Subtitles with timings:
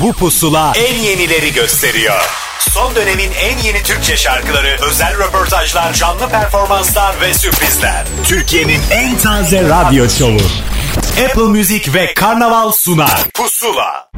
[0.00, 2.20] Bu pusula en yenileri gösteriyor.
[2.58, 8.04] Son dönemin en yeni Türkçe şarkıları, özel röportajlar, canlı performanslar ve sürprizler.
[8.24, 10.40] Türkiye'nin en taze radyo şovu.
[11.24, 13.24] Apple Music ve Karnaval sunar.
[13.34, 14.10] Pusula.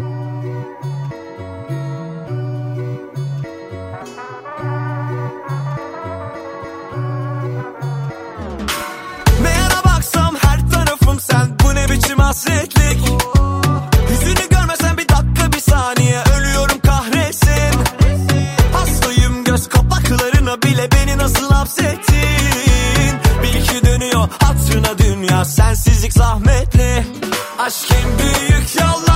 [9.42, 12.98] Neyana baksam her tarafım sen Bu ne biçim hasretlik
[15.70, 17.80] saniye Ölüyorum kahretsin.
[18.72, 23.14] Hastayım göz kapaklarına bile Beni nasıl hapsettin?
[23.42, 27.06] Bir iki dönüyor hatırına dünya Sensizlik zahmetli.
[27.58, 29.07] Aşk en büyük yalansa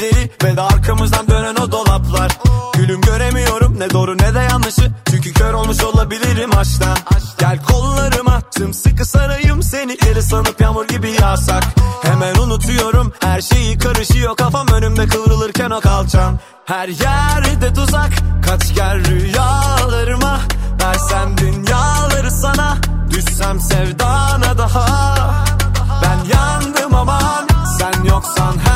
[0.00, 2.38] dedikleri Ve de arkamızdan dönen o dolaplar.
[2.74, 4.90] Gülüm göremiyorum ne doğru ne de yanlışı.
[5.10, 6.96] Çünkü kör olmuş olabilirim aşktan.
[7.38, 8.40] Gel kollarıma
[8.72, 9.96] sıkı sarayım Seni.
[10.10, 11.64] Eri sanıp yağmur gibi yağsak.
[12.02, 14.36] Hemen unutuyorum her şeyi karışıyor.
[14.36, 18.10] Kafam önümde kıvrılırken o kalçam Her yerde tuzak
[18.46, 20.40] kaç gel rüyalarıma.
[20.82, 22.76] Versem dünyaları sana
[23.10, 25.44] Düşsem sevdana daha.
[26.02, 28.69] Ben yandım aman Sen yoksan her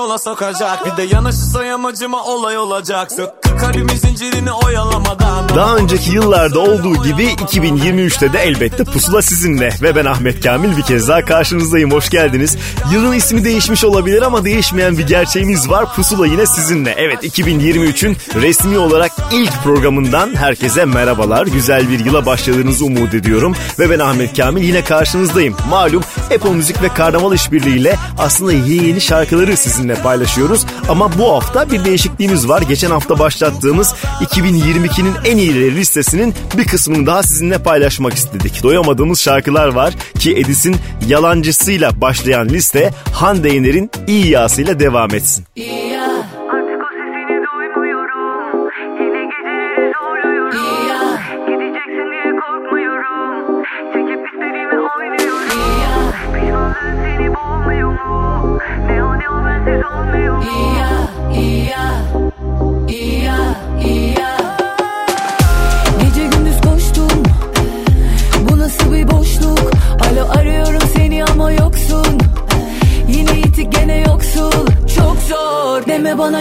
[0.00, 6.60] yola sokacak Bir de yanaşırsa yamacıma olay olacak Söktü kalbimin zincirini oyalamadan Daha önceki yıllarda
[6.60, 11.92] olduğu gibi 2023'te de elbette pusula sizinle ve ben Ahmet Kamil bir kez daha karşınızdayım.
[11.92, 12.56] Hoş geldiniz.
[12.92, 15.94] Yılın ismi değişmiş olabilir ama değişmeyen bir gerçeğimiz var.
[15.94, 16.94] Pusula yine sizinle.
[16.98, 21.46] Evet 2023'ün resmi olarak ilk programından herkese merhabalar.
[21.46, 23.54] Güzel bir yıla başladığınızı umut ediyorum.
[23.78, 25.56] Ve ben Ahmet Kamil yine karşınızdayım.
[25.70, 26.02] Malum
[26.34, 30.66] Apple Müzik ve Karnaval işbirliğiyle aslında yeni yeni şarkıları sizinle paylaşıyoruz.
[30.88, 32.62] Ama bu hafta bir değişikliğimiz var.
[32.62, 38.62] Geçen hafta başlattığımız 2022'nin en iyileri listesinin bir kısmını daha sizinle paylaşmak istedik.
[38.62, 40.76] Doyamadığımız şarkılar var ki Edis'in
[41.08, 45.44] yalancısıyla başlayan liste Hande Yener'in iyi yasıyla devam etsin.
[45.56, 45.89] Artık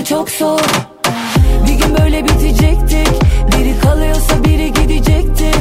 [0.09, 0.59] çok zor.
[1.67, 3.07] Bir gün böyle bitecektik.
[3.51, 5.51] Biri kalıyorsa biri gidecekti.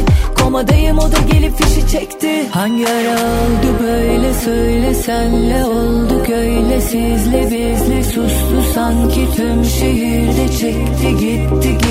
[0.43, 2.49] Komadayım o da gelip fişi çekti.
[2.51, 6.81] Hangi ara oldu böyle söyle senle olduk öyle.
[6.81, 11.88] Sizle bizle sustu sanki tüm şehirde çekti gitti gizli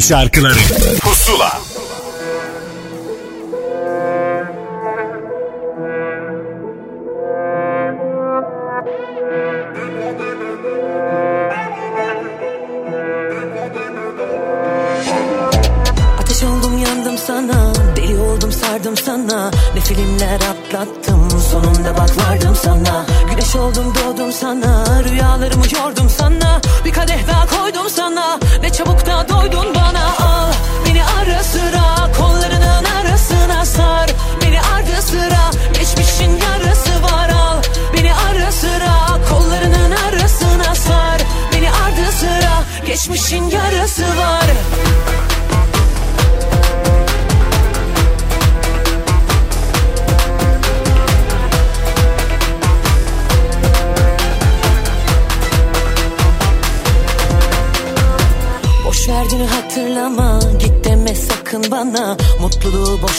[0.00, 0.58] şarkıları.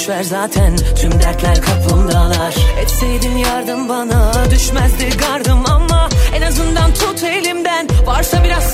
[0.09, 2.55] boşver zaten Tüm dertler kapımdalar.
[2.81, 7.87] Etseydin yardım bana Düşmezdi gardım ama En azından tut elimden.
[8.05, 8.73] Varsa biraz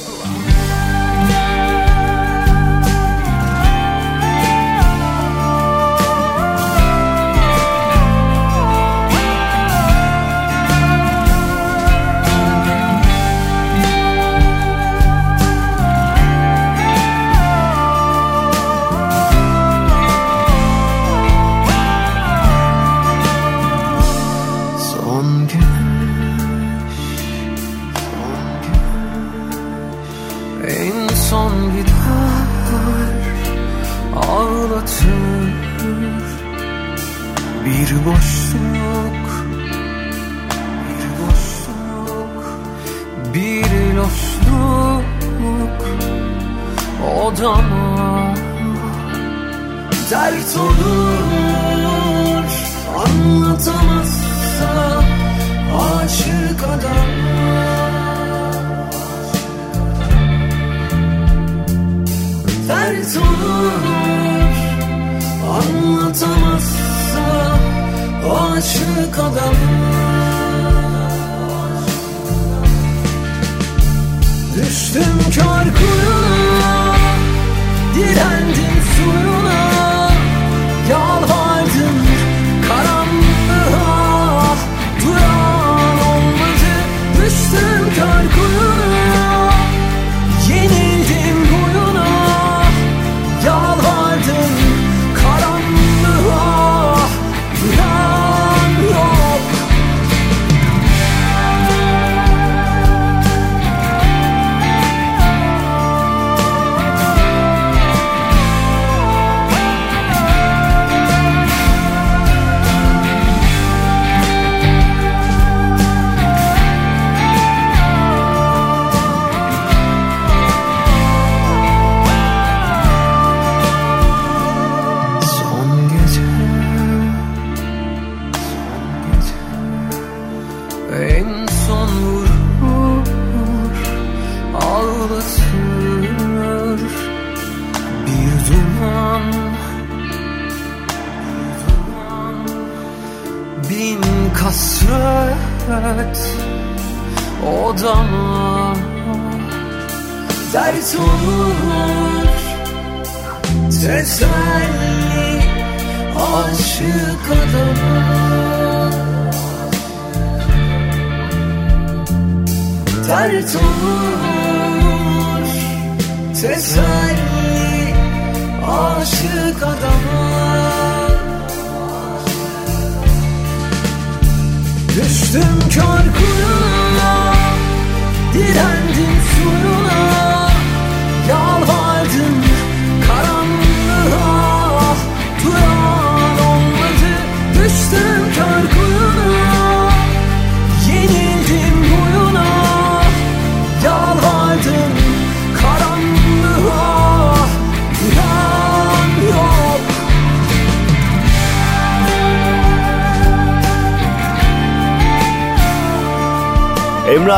[68.61, 69.55] aşık adam.
[74.55, 76.95] Düştüm kör kuyruğa
[77.95, 78.40] Diren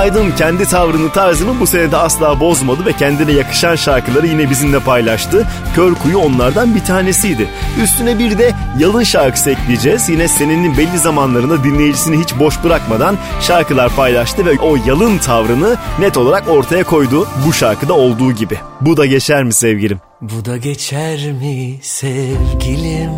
[0.03, 5.47] Aydın kendi tavrını tarzını bu senede asla bozmadı ve kendine yakışan şarkıları yine bizimle paylaştı.
[5.75, 7.47] Kör Kuyu onlardan bir tanesiydi.
[7.83, 10.09] Üstüne bir de Yalın şarkısı ekleyeceğiz.
[10.09, 16.17] Yine senenin belli zamanlarında dinleyicisini hiç boş bırakmadan şarkılar paylaştı ve o yalın tavrını net
[16.17, 18.57] olarak ortaya koydu bu şarkıda olduğu gibi.
[18.81, 19.99] Bu da geçer mi sevgilim?
[20.21, 23.11] Bu da geçer mi sevgilim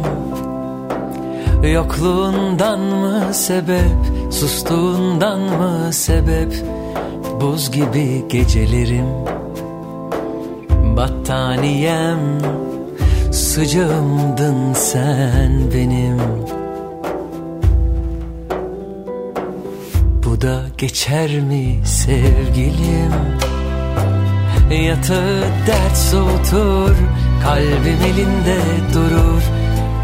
[1.63, 6.63] Yokluğundan mı sebep Sustuğundan mı sebep?
[7.41, 9.05] Buz gibi gecelerim.
[10.97, 12.19] Battaniyem
[13.31, 16.17] Sıcağımdın sen benim.
[20.25, 23.11] Bu da geçer mi sevgilim?
[24.71, 26.95] Yatağı dert soğutur
[27.43, 28.59] Kalbim elinde
[28.93, 29.43] durur.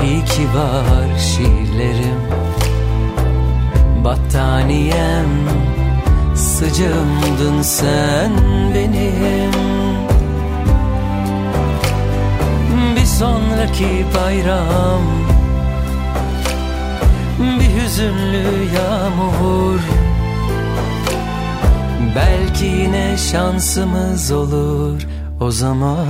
[0.03, 2.50] İyi ki var şiirlerim
[4.03, 5.29] Battaniyem
[6.35, 8.31] Sıcağımdın sen
[8.75, 9.51] benim.
[12.95, 15.01] Bir sonraki bayram
[17.39, 19.79] Bir hüzünlü yağmur.
[22.15, 25.01] Belki yine şansımız olur
[25.41, 26.05] o zaman.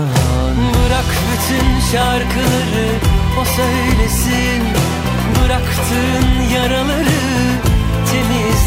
[0.58, 2.90] Bırak bütün şarkıları
[3.42, 4.64] o söylesin.
[5.36, 7.51] Bıraktığın yaraları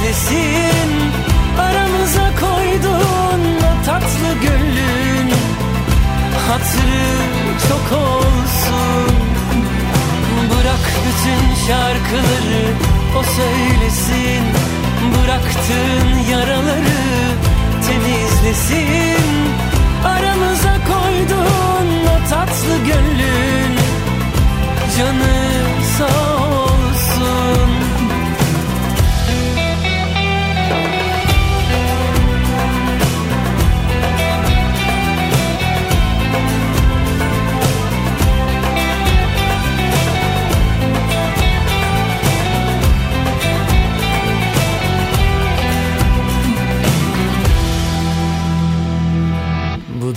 [0.04, 1.12] temizlesin
[1.58, 5.32] Aramıza koyduğun o tatlı gönlün.
[6.48, 7.06] Hatırı
[7.68, 9.16] çok olsun.
[10.50, 12.64] Bırak bütün şarkıları
[13.18, 14.44] o söylesin.
[15.14, 17.34] Bıraktığın yaraları
[17.86, 19.24] temizlesin.
[20.04, 23.78] Aramıza koyduğun o tatlı gönlün.
[24.98, 25.34] Canı
[25.98, 26.53] sağ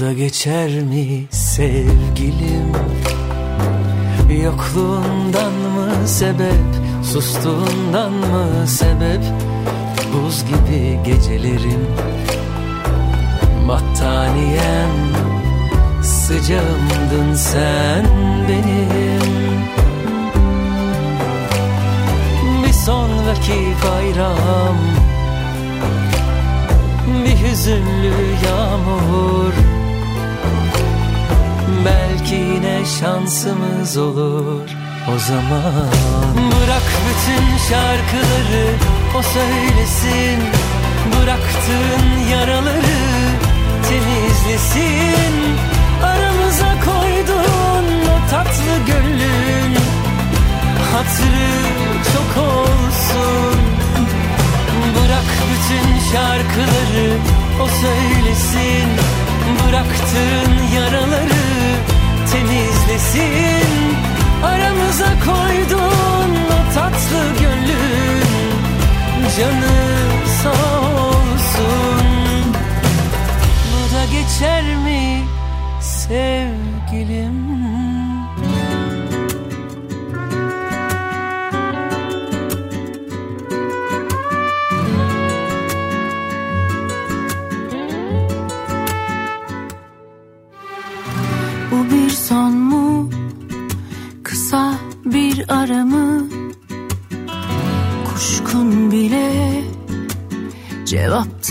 [0.07, 2.71] da geçer mi sevgilim?
[4.43, 6.65] Yokluğundan mı sebep
[7.03, 9.21] Sustuğundan mı sebep?
[10.13, 11.87] Buz gibi gecelerim
[13.67, 14.89] Battaniyem.
[16.03, 18.05] Sıcağımdın sen
[18.47, 19.21] benim.
[22.63, 24.77] Bir sonraki bayram
[27.25, 28.13] Bir hüzünlü
[28.45, 29.76] yağmur
[31.87, 34.69] Belki yine şansımız olur
[35.15, 35.91] o zaman.
[36.35, 38.67] Bırak bütün şarkıları
[39.17, 40.39] o söylesin.
[41.13, 42.99] Bıraktığın yaraları
[43.89, 45.33] temizlesin.
[46.03, 49.77] Aramıza koyduğun o tatlı gönlün
[50.93, 51.49] Hatırı
[52.13, 53.59] çok olsun.
[54.95, 57.17] Bırak bütün şarkıları
[57.63, 58.87] o söylesin.
[59.59, 60.46] Bıraktığın
[63.17, 63.95] temizlesin
[64.43, 68.27] Aramıza koyduğun o tatlı gönlün.
[69.37, 69.77] Canı
[70.43, 72.05] sağ olsun.
[73.71, 75.23] Bu da geçer mi
[75.81, 77.46] sevgilim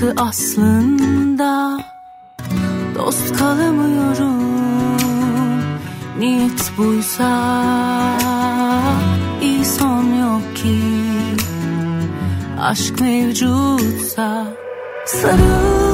[0.06, 1.78] acısı aslında.
[2.94, 4.42] Dost kalamıyorum.
[6.18, 7.30] Niyet buysa
[9.42, 10.80] iyi son yok ki.
[12.60, 14.46] Aşk mevcutsa
[15.06, 15.85] Sarıl.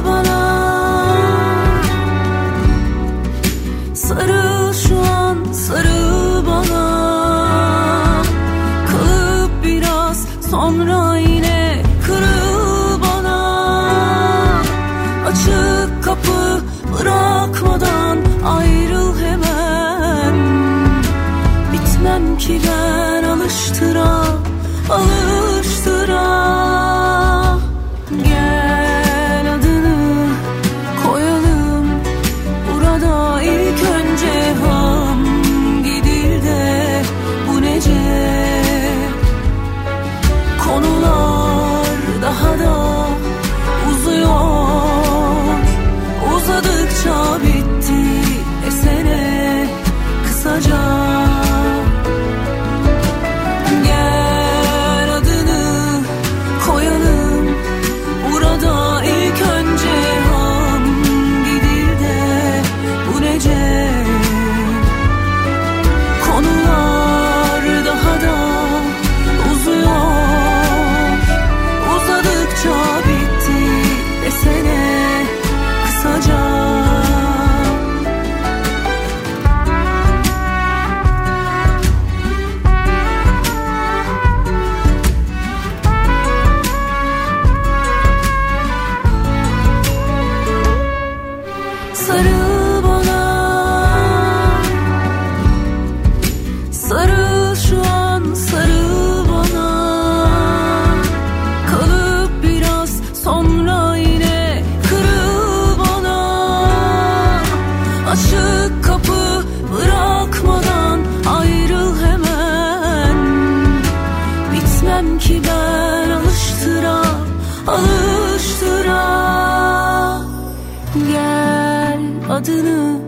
[122.43, 123.01] adını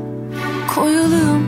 [0.75, 1.47] koyalım.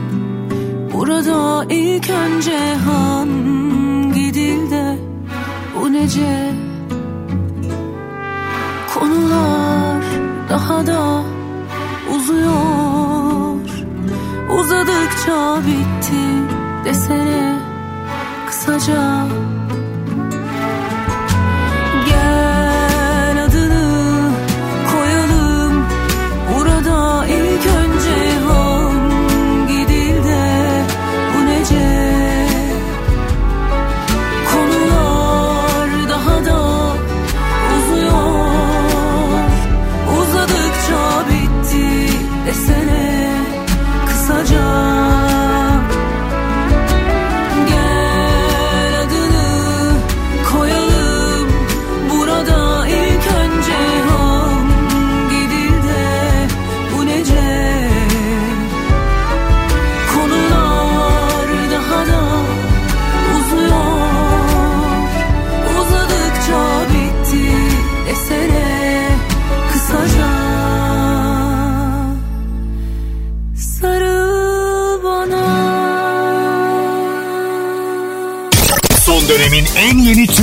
[0.93, 4.97] Burada ilk önce hangi dilde
[5.75, 6.53] bu nece
[8.93, 10.03] Konular
[10.49, 11.23] daha da
[12.15, 13.57] uzuyor.
[14.59, 16.23] Uzadıkça bitti
[16.85, 17.59] desene
[18.47, 19.26] kısaca.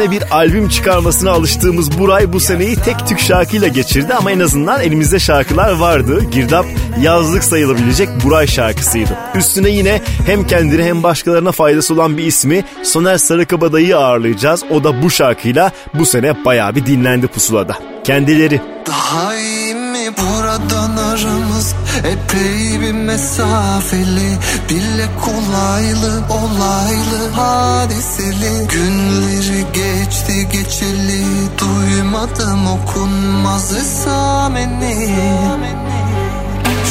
[0.00, 4.80] sene bir albüm çıkarmasına alıştığımız Buray bu seneyi tek tük şarkıyla geçirdi ama en azından
[4.80, 6.24] elimizde şarkılar vardı.
[6.32, 6.66] Girdap
[7.00, 9.18] yazlık sayılabilecek Buray şarkısıydı.
[9.34, 14.64] Üstüne yine hem kendine hem başkalarına faydası olan bir ismi Soner Sarıkabadayı ağırlayacağız.
[14.70, 17.78] O da bu şarkıyla bu sene bayağı bir dinlendi pusulada.
[18.04, 18.60] Kendileri.
[18.86, 19.59] Daha iyi
[22.04, 28.68] Epey bir mesafeli Dille kolaylı olaylı hadiseli.
[28.68, 31.24] Günleri geçti geçeli
[31.58, 35.16] Duymadım okunmaz esameni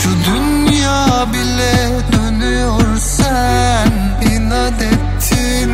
[0.04, 3.92] Şu dünya bile dönüyor sen
[4.32, 5.72] inat ettin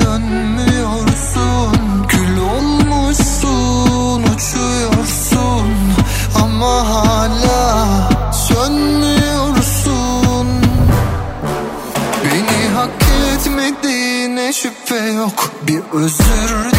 [0.00, 1.76] Dönmüyorsun.
[2.08, 5.68] Kül olmuşsun uçuyorsun
[6.42, 7.21] Ama hala
[15.22, 15.50] yok.
[15.66, 16.71] Bir özür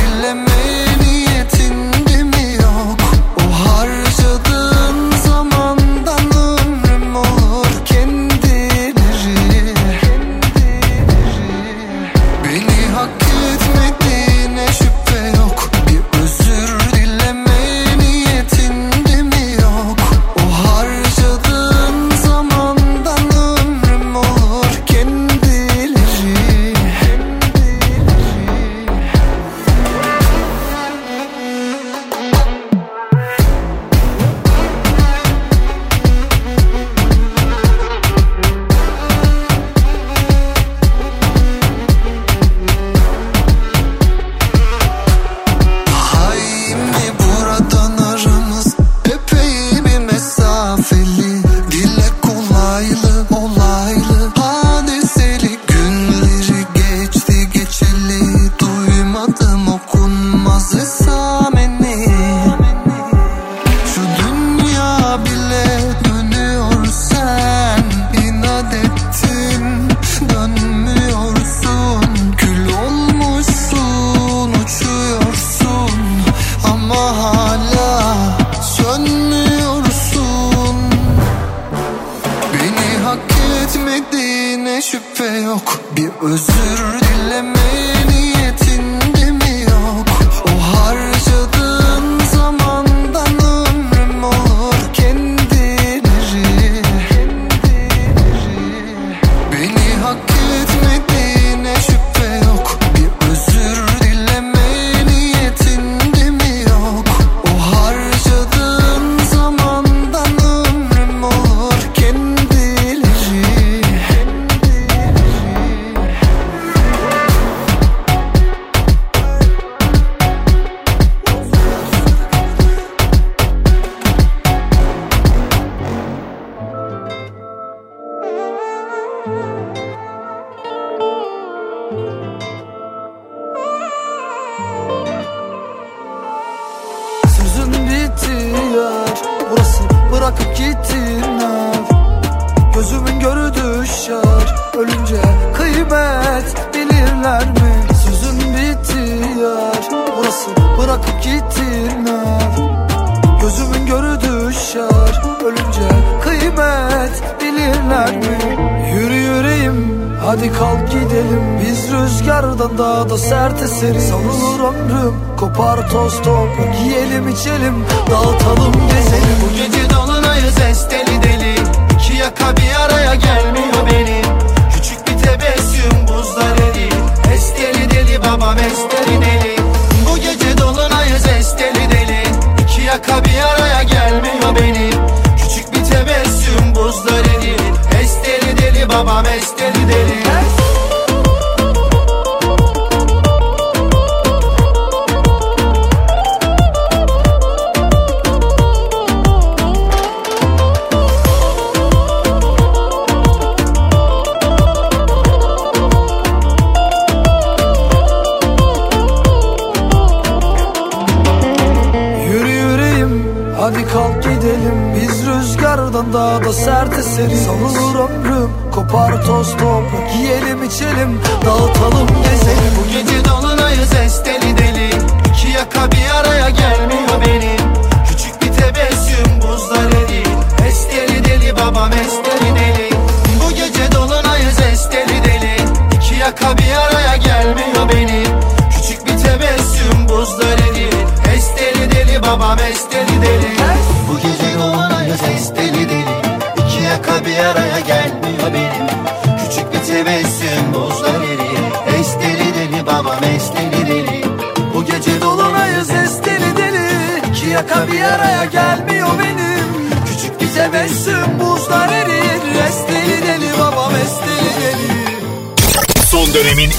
[219.26, 221.20] toz toprak yiyelim içelim.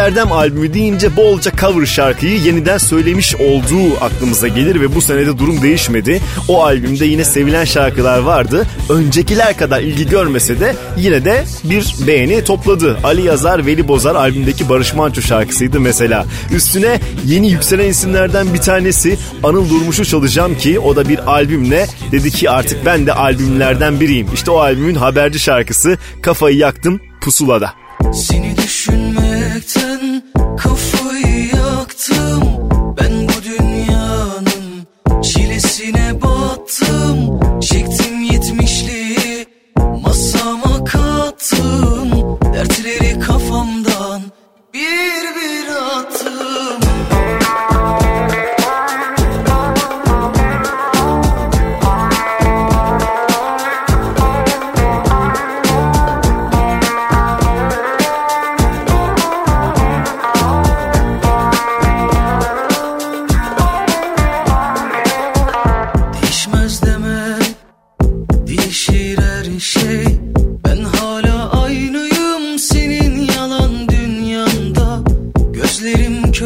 [0.00, 5.62] Amsterdam albümü deyince bolca cover şarkıyı yeniden söylemiş olduğu aklımıza gelir ve bu senede durum
[5.62, 6.20] değişmedi.
[6.48, 8.66] O albümde yine sevilen şarkılar vardı.
[8.88, 12.98] Öncekiler kadar ilgi görmese de yine de bir beğeni topladı.
[13.04, 16.26] Ali Yazar, Veli Bozar albümdeki Barış Manço şarkısıydı mesela.
[16.54, 22.30] Üstüne yeni yükselen isimlerden bir tanesi Anıl Durmuş'u çalacağım ki o da bir albümle dedi
[22.30, 24.26] ki artık ben de albümlerden biriyim.
[24.34, 27.72] İşte o albümün haberci şarkısı Kafayı Yaktım Pusula'da.
[28.14, 29.19] Seni düşünme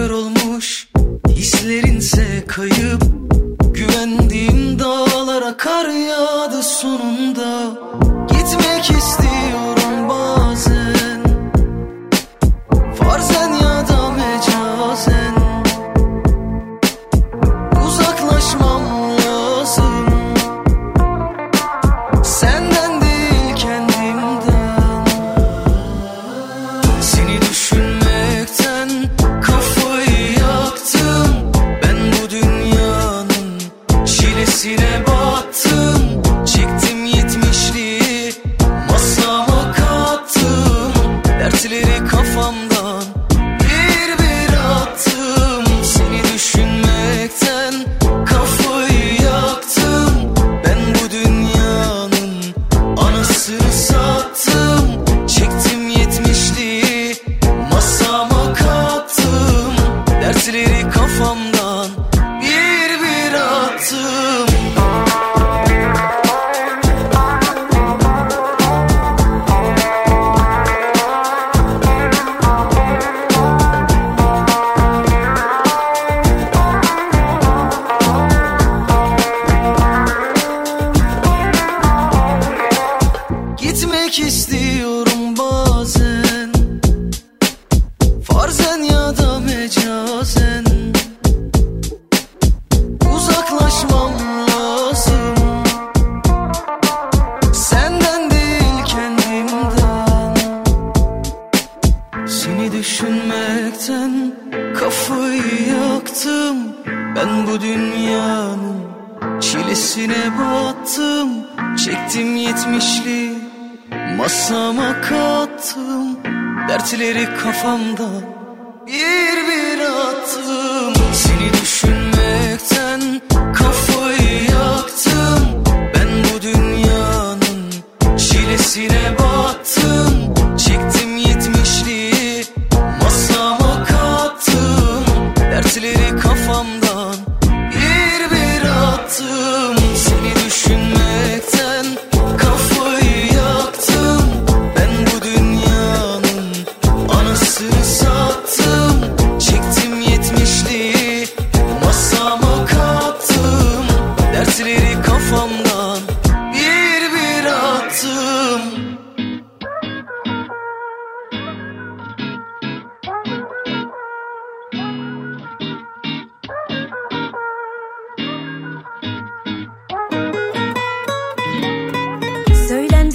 [0.04, 0.33] kör olma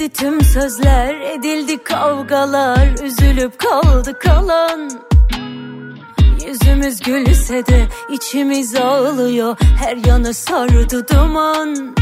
[0.00, 4.90] Edildi tüm sözler, edildi kavgalar Üzülüp kaldı kalan.
[6.46, 11.94] Yüzümüz gülse de içimiz ağlıyor Her yanı sardı duman.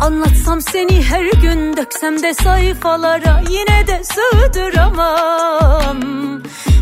[0.00, 5.98] Anlatsam seni her gün döksem de sayfalara Yine de sığdıramam.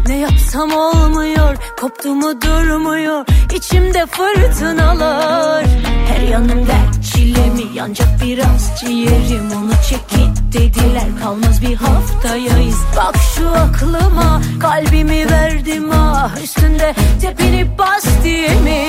[0.09, 5.65] Ne yapsam olmuyor koptu mu durmuyor İçimde fırtınalar.
[6.09, 7.63] Her yanım dert Çile mi?
[7.75, 11.05] Yanacak biraz ciğerim onu çekit dediler.
[11.23, 12.77] Kalmaz bir haftayayız.
[12.97, 16.37] Bak şu aklıma Kalbimi verdim ah.
[16.45, 18.85] Üstünde tepinip bas diye mi?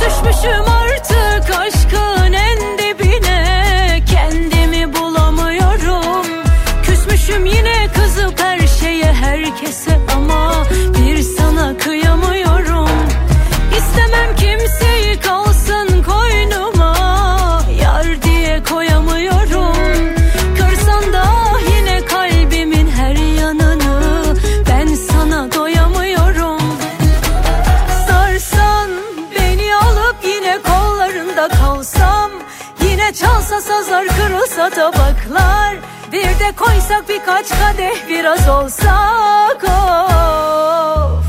[0.00, 4.00] Düşmüşüm artık aşkın en dibine.
[4.10, 6.26] Kendimi bulamıyorum.
[6.82, 10.64] Küsmüşüm yine kızıp her şeye herkese ama
[10.98, 12.09] Bir sana kıyamıyorum
[33.60, 35.76] Kırılsa kırılsa tabaklar
[36.12, 41.19] Bir de koysak birkaç kadeh biraz olsak oh.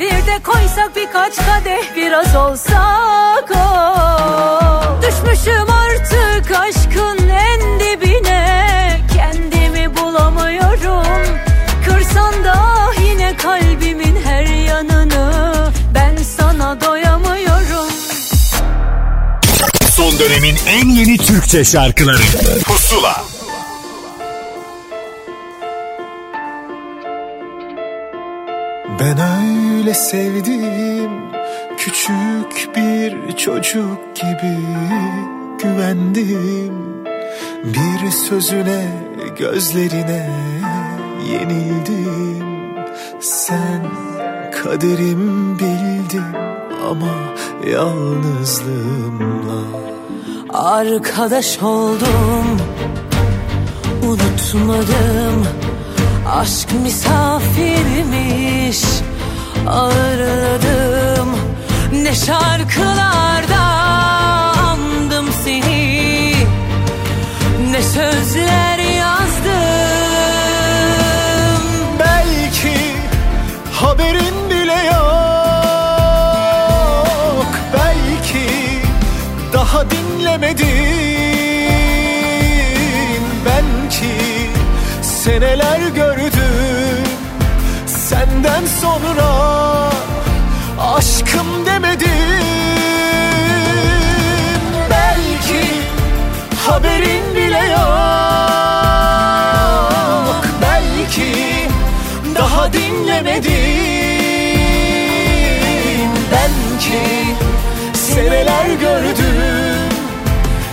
[0.00, 3.62] Bir de koysak birkaç kadeh biraz olsak o.
[5.02, 11.26] Düşmüşüm artık aşkın en dibine Kendimi bulamıyorum.
[11.84, 12.56] Kırsan da
[13.04, 15.54] yine kalbimin her yanını
[15.94, 17.92] Ben sana doyamıyorum.
[19.90, 22.22] Son dönemin en yeni Türkçe şarkıları.
[22.64, 23.29] Pusula
[29.00, 31.10] Ben öyle sevdim
[31.78, 34.58] küçük bir çocuk gibi
[35.62, 37.04] güvendim.
[37.64, 38.86] Bir sözüne
[39.38, 40.30] gözlerine
[41.30, 42.46] yenildim.
[43.20, 43.86] Sen
[44.62, 46.34] kaderim bildin
[46.90, 47.14] ama
[47.72, 49.60] yalnızlığımla.
[50.52, 52.60] Arkadaş oldum
[54.02, 55.46] Unutmadım
[56.28, 58.78] Aşk misafirmiş.
[59.68, 61.28] Ağırladım
[61.92, 63.60] Ne şarkılarda.
[64.62, 66.34] Andım seni.
[67.70, 69.20] Ne sözler yazdım.
[71.98, 72.76] Belki
[73.72, 75.06] haberin bile yok.
[77.74, 78.46] Belki
[79.52, 80.70] daha dinlemedin
[83.46, 84.14] Belki
[85.02, 86.09] seneler gördüm
[88.60, 89.30] Senden sonra
[90.96, 92.08] aşkım demedin.
[94.90, 95.64] Belki
[96.66, 97.90] haberin bile yok.
[100.62, 101.68] Belki
[102.34, 103.50] daha dinlemedin.
[106.32, 107.02] Belki
[107.94, 109.90] seneler gördüm.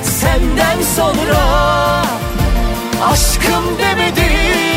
[0.04, 1.42] Senden sonra
[3.12, 4.77] aşkım demedim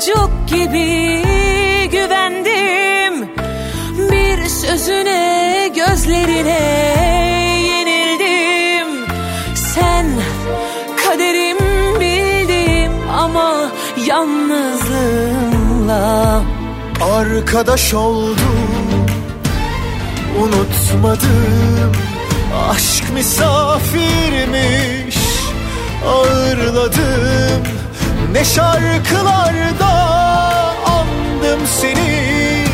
[0.00, 1.22] çocuk gibi
[1.92, 3.28] güvendim.
[4.10, 6.60] Bir sözüne gözlerine
[7.66, 8.88] yenildim.
[9.54, 10.06] Sen
[11.04, 11.58] kaderim
[12.00, 13.70] bildim ama
[14.06, 16.42] yalnızlığımla
[17.00, 19.06] Arkadaş oldum
[20.42, 21.92] Unutmadım.
[22.70, 25.18] Aşk misafirmiş
[26.06, 27.79] Ağırladım
[28.32, 29.92] Ne şarkılarda
[30.86, 32.64] andım seni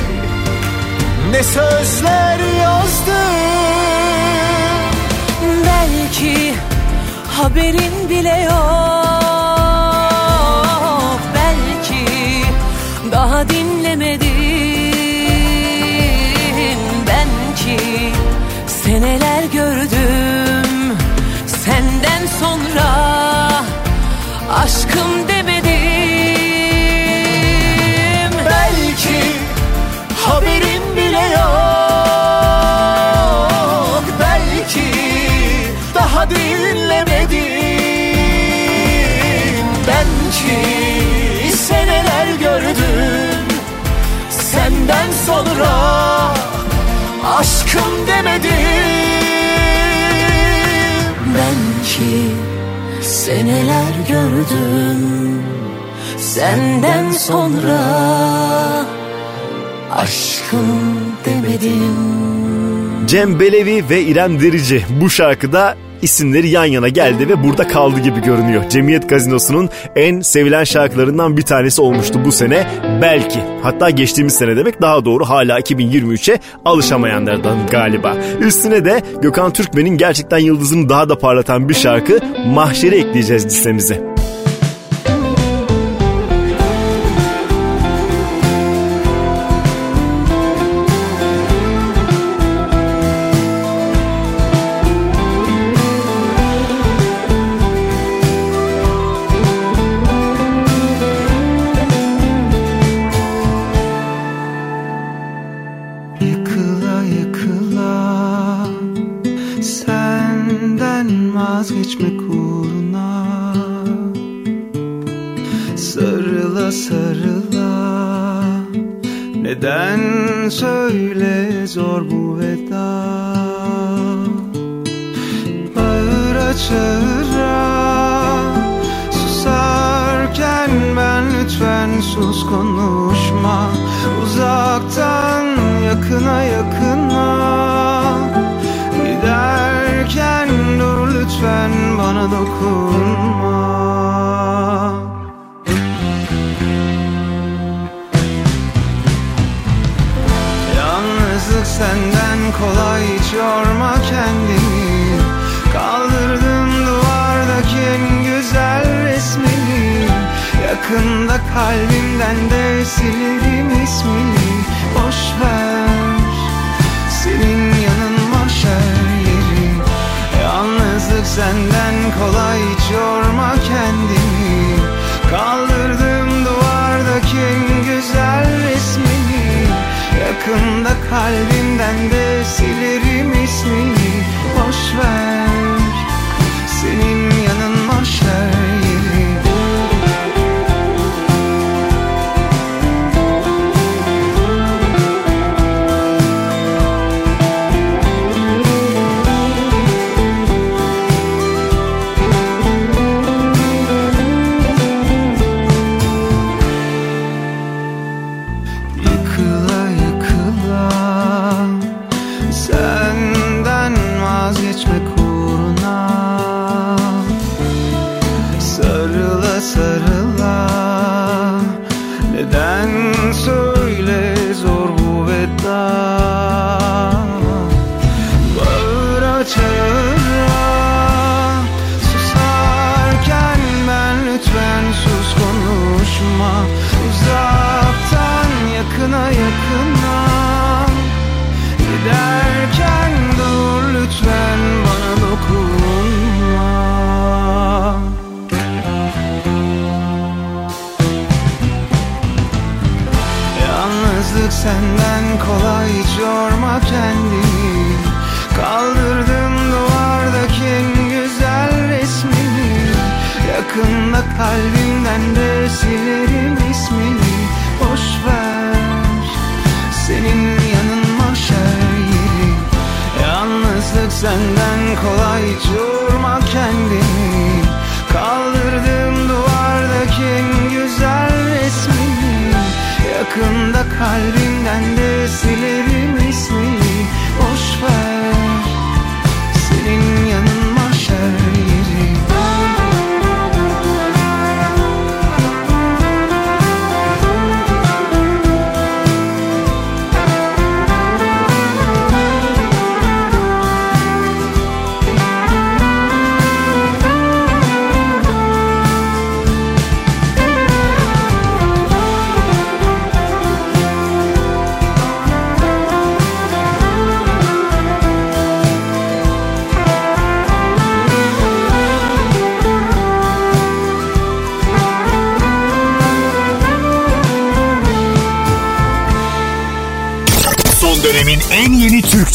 [1.30, 3.36] Ne sözler yazdım.
[5.66, 6.54] Belki
[7.28, 8.80] haberin bile yok
[11.34, 12.04] Belki
[13.12, 14.26] daha dinlemedin
[17.06, 17.78] Belki
[18.84, 20.05] seneler gördüm
[47.46, 48.50] aşkım demedim.
[51.34, 52.22] Belki
[53.00, 55.42] seneler gördüm.
[56.18, 57.80] Senden sonra
[59.96, 61.96] aşkım demedim.
[63.06, 68.20] Cem Belevi ve İrem Derici bu şarkıda isimleri yan yana geldi ve burada kaldı gibi
[68.22, 68.68] görünüyor.
[68.68, 72.66] Cemiyet Gazinosu'nun en sevilen şarkılarından bir tanesi olmuştu bu sene.
[73.02, 78.16] Belki hatta geçtiğimiz sene demek daha doğru hala 2023'e alışamayanlardan galiba.
[78.40, 84.15] Üstüne de Gökhan Türkmen'in gerçekten yıldızını daha da parlatan bir şarkı Mahşeri ekleyeceğiz listemize.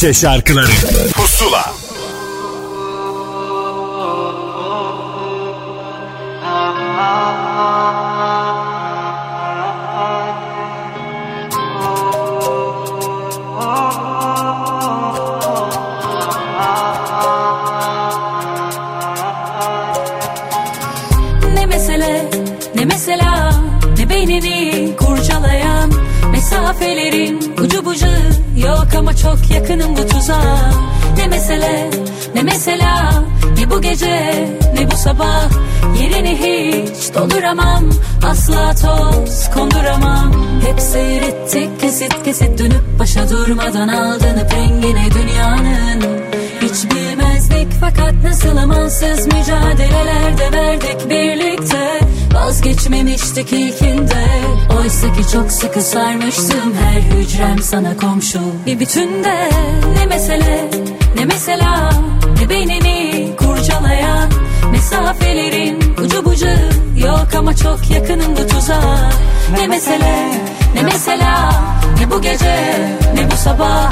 [0.02, 0.68] Türkçe şarkıları.
[1.14, 1.74] Pusula.
[21.54, 22.30] Ne mesele
[22.76, 23.52] ne mesela
[23.97, 25.91] ne beynini kurcalayan
[26.32, 28.20] mesafelerin ucu yok
[29.02, 30.72] ama çok yakınım bu tuzağa.
[31.18, 31.89] Ne mesele
[32.36, 33.24] ne mesela
[33.58, 35.49] ne bu gece ne bu sabah?
[36.02, 37.84] Yerini hiç dolduramam.
[38.26, 40.34] Asla toz konduramam.
[40.68, 46.02] Hep seyrettik kesit kesit dönüp başa durmadan aldığını rengine dünyanın
[46.62, 46.91] hiç
[47.52, 51.99] bilmezdik fakat nasıl amansız mücadelelerde verdik birlikte.
[52.34, 54.28] Vazgeçmemiştik ilkinde.
[54.80, 59.49] Oysa ki çok sıkı sarmıştım her hücrem sana komşu Bir bütünde.
[59.97, 60.70] Ne mesele
[61.18, 61.89] ne mesela
[62.41, 64.30] ne beynini kurcalayan
[64.72, 66.49] Mesafelerin ucu bucu
[66.97, 69.10] yok ama çok yakınım bu tuzağa.
[69.60, 70.32] Ne mesele
[70.76, 71.52] ne mesela
[71.99, 73.91] ne bu gece ne bu sabah?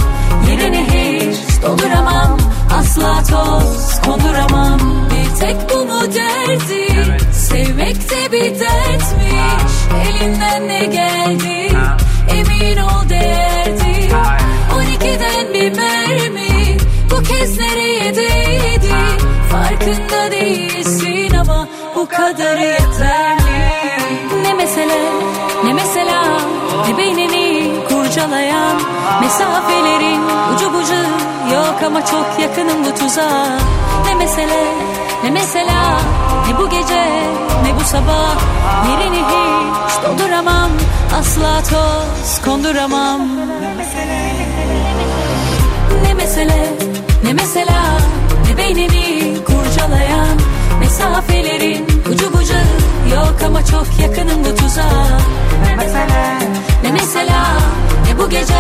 [0.49, 2.38] Yerini hiç dolduramam
[2.78, 4.80] asla toz konduramam.
[5.09, 6.88] Bir tek bu mu derdi?
[7.07, 7.22] Evet.
[7.34, 9.74] sevmek de bir dertmiş.
[10.09, 11.76] Elinden ne geldi?
[11.76, 11.97] Ha.
[12.36, 14.38] emin ol değerdi ha.
[14.76, 16.78] 12'den bir mermi.
[17.11, 18.89] Bu kez nereye değdi?
[18.91, 19.28] Ha.
[19.51, 23.70] Farkında değilsin ama bu kadar yeterli.
[24.43, 25.01] Ne mesele
[25.65, 26.22] ne mesela?
[26.24, 26.88] Oh.
[26.88, 29.22] Ne beynini kurcalayan ah.
[29.22, 30.22] Mesafelerin
[30.55, 31.03] ucu bucu
[31.54, 33.47] yok ama çok yakınım bu tuzağa
[34.06, 34.64] Ne mesele
[35.24, 36.00] ne mesela
[36.47, 37.06] ne bu gece
[37.64, 38.36] ne bu sabah?
[38.89, 40.70] Yerini hiç dolduramam.
[41.20, 43.22] Asla toz konduramam.
[46.04, 46.66] Ne mesele?
[47.24, 47.82] Ne mesela
[48.50, 50.38] ne beynini kurcalayan
[50.80, 52.54] Mesafelerin ucu bucu.
[53.16, 55.08] Yok ama çok yakınım bu tuzağa
[55.66, 56.39] Ne mesele?
[56.84, 57.43] Ne mesela
[58.20, 58.53] bu gece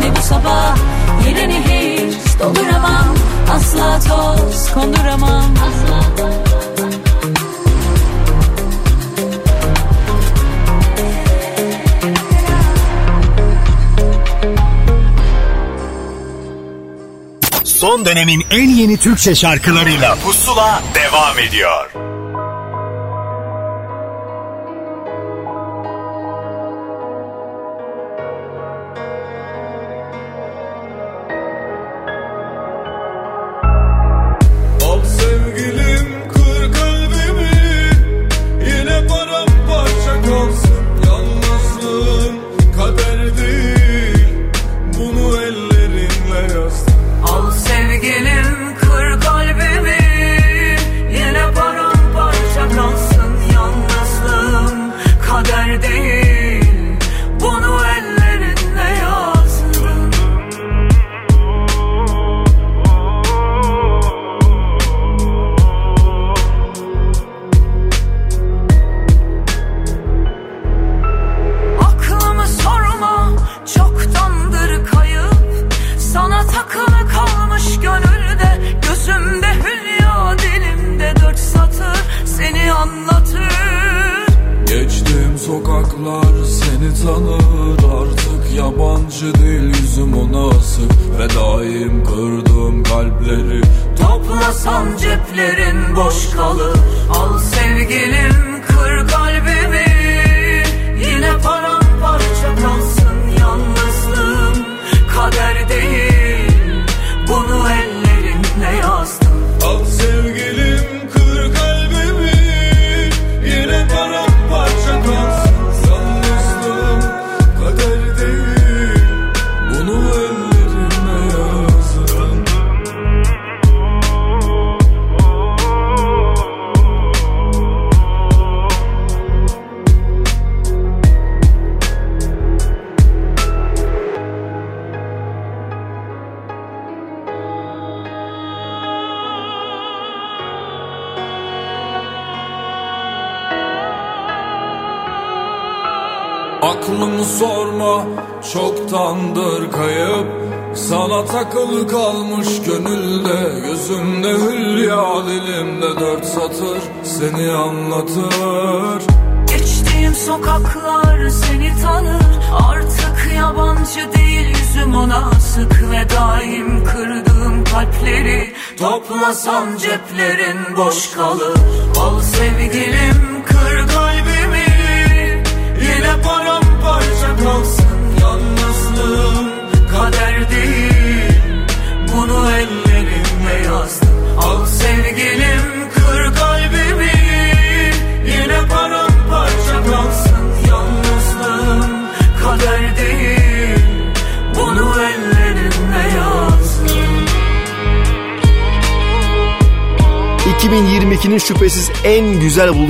[0.00, 0.76] ne bu sabah?
[1.26, 3.16] Yerini hiç dolduramam?
[3.52, 5.54] Asla toz konduramam.
[5.54, 6.06] Asla
[17.64, 22.05] Son dönemin en yeni Türkçe şarkılarıyla Pusula devam ediyor.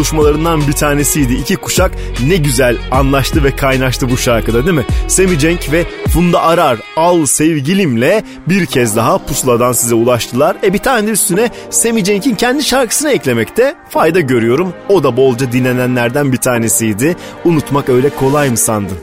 [0.07, 1.35] Buluşmalarından bir tanesiydi.
[1.35, 1.91] İki kuşak
[2.27, 4.85] ne güzel anlaştı ve kaynaştı bu şarkıda değil mi?
[5.09, 10.57] Semi Cenk ve Funda Arar Al Sevgilimle bir kez daha pusuladan size ulaştılar.
[10.63, 14.73] E bir tane de üstüne Semi Cenk'in kendi şarkısını eklemekte fayda görüyorum.
[14.89, 17.17] O da bolca dinlenenlerden bir tanesiydi.
[17.45, 18.99] Unutmak öyle kolay mı sandın?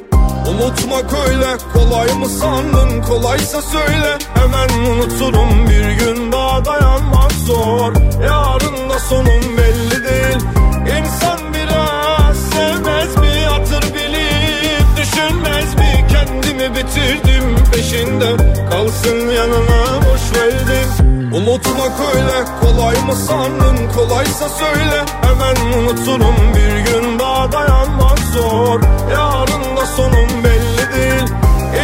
[0.50, 7.93] Unutmak öyle kolay mı sandın Kolaysa söyle hemen unuturum Bir gün daha dayanmak zor
[18.94, 20.90] Kalsın yanına boş verdim
[21.34, 23.92] Unutmak öyle kolay mı sandın?
[23.96, 25.06] Kolaysa söyle.
[25.22, 28.82] Hemen unuturum Bir gün daha dayanmak zor.
[29.12, 31.34] Yarın da sonum belli değil.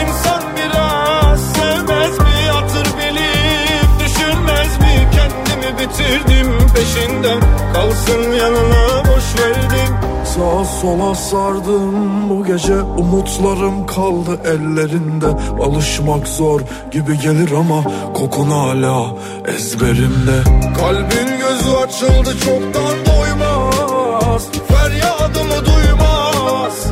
[0.01, 5.09] İnsan biraz sevmez mi Hatır bilip düşünmez mi?
[5.15, 7.39] Kendimi bitirdim peşinden.
[7.73, 10.08] Kalsın yanına boş verdim
[10.39, 12.29] Sağa sola sardım.
[12.29, 15.27] Bu gece umutlarım kaldı ellerinde.
[15.63, 16.61] Alışmak zor
[16.91, 17.83] gibi gelir ama
[18.13, 19.15] kokun hala
[19.47, 20.43] ezberimde.
[20.79, 24.47] Kalbin gözü açıldı çoktan doymaz.
[24.67, 26.85] Feryadımı duymaz.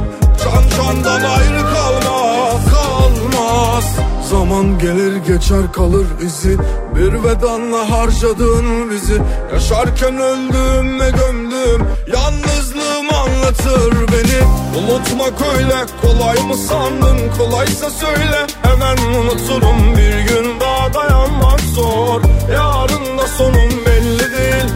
[0.44, 3.96] Can candan ayrı kalmaz Kalmaz.
[4.30, 6.58] Zaman gelir geçer kalır izi.
[6.96, 9.22] Bir vedanla harcadın bizi.
[9.54, 11.88] Yaşarken öldüm ve gömdüm.
[12.14, 12.77] Yalnızlığım
[13.48, 14.48] anlatır beni.
[14.78, 17.18] Unutmak öyle kolay mı sandın?
[17.38, 18.48] Kolaysa söyle.
[18.62, 20.60] Hemen unuturum Bir gün.
[20.60, 22.22] Daha dayanmak zor.
[22.54, 24.72] Yarın da sonum belli değil.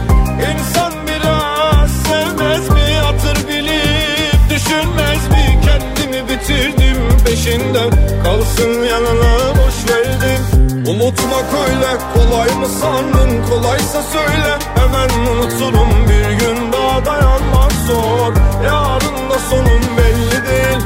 [0.54, 2.96] İnsan biraz sevmez mi?
[3.02, 5.60] Hatır bilip düşünmez mi?
[5.64, 7.90] Kendimi bitirdim peşinden.
[8.24, 13.46] Kalsın yanına boş verdim Unutmak öyle kolay mı sandın?
[13.50, 14.58] Kolaysa söyle.
[14.74, 15.88] Hemen unuturum.
[16.08, 18.32] Bir gün daha dayanmak zor.
[18.64, 20.78] Yarın da sonum belli değil.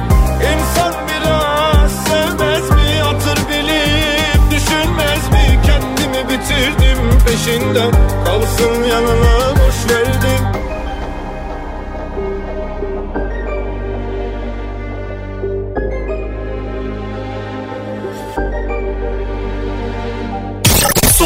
[0.52, 3.00] İnsan biraz sevmez mi?
[3.02, 5.60] Hatır bilip düşünmez mi?
[5.66, 7.92] Kendimi bitirdim peşinden.
[8.24, 9.55] Kalsın yanına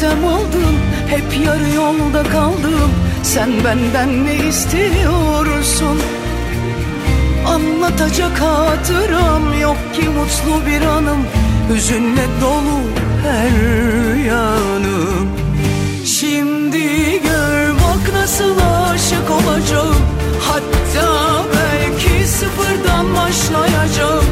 [0.00, 0.78] sevdiysem aldım
[1.08, 2.90] Hep yarı yolda kaldım.
[3.22, 5.98] Sen benden ne istiyorsun?
[7.46, 11.26] Anlatacak hatıram yok ki mutlu bir anım.
[11.70, 12.80] Hüzünle dolu
[13.22, 15.28] her yanım.
[16.04, 18.54] Şimdi gör bak nasıl
[18.90, 19.96] aşık olacağım.
[20.40, 24.24] Hatta belki sıfırdan başlayacağım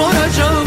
[0.00, 0.59] soracağım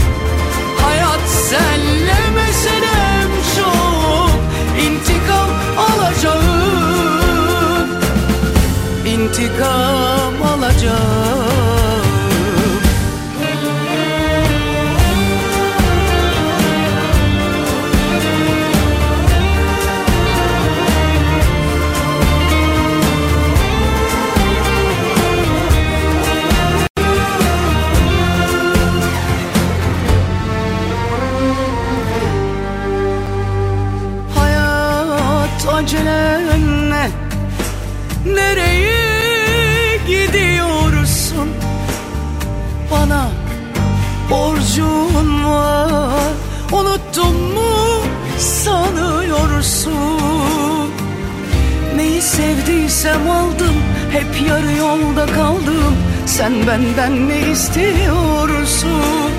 [53.04, 53.76] sevdiysem aldım
[54.12, 55.96] Hep yarı yolda kaldım.
[56.26, 59.32] Sen benden ne istiyorsun?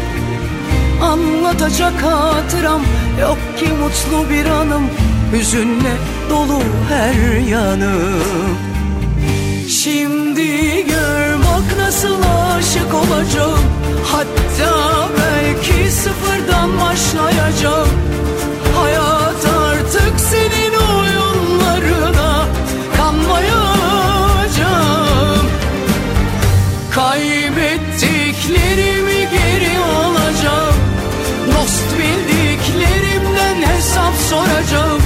[1.02, 2.82] Anlatacak hatıram
[3.20, 4.82] yok ki mutlu bir anım.
[5.32, 5.92] Hüzünle
[6.30, 8.58] dolu her yanım.
[9.68, 12.16] Şimdi gör bak nasıl
[12.56, 13.64] aşık olacağım.
[14.12, 18.13] Hatta belki sıfırdan başlayacağım
[26.94, 30.74] Kaybettiklerimi geri alacağım.
[31.46, 35.02] Dost bildiklerimden hesap soracağım.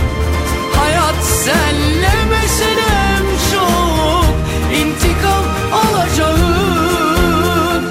[0.77, 4.25] Hayat senle meselem çok.
[4.81, 7.85] İntikam alacağım.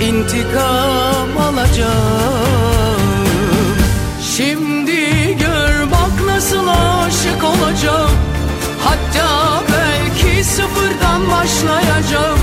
[0.00, 3.00] İntikam alacağım.
[4.36, 8.10] Şimdi gör bak nasıl aşık olacağım.
[8.84, 12.37] Hatta belki sıfırdan başlayacağım.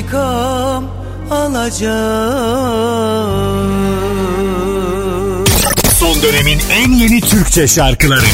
[0.00, 0.84] İntikam
[1.30, 2.00] alacağım.
[5.98, 8.26] Son dönemin en yeni Türkçe şarkıları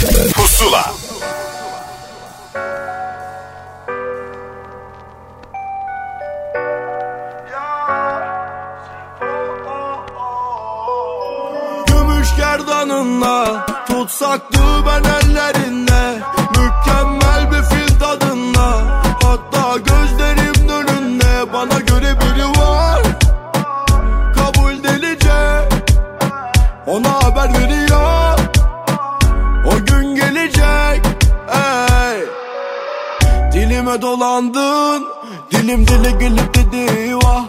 [35.77, 37.45] Dilim dile gelip dedi vah